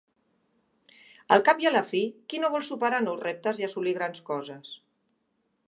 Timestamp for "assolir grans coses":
3.69-4.73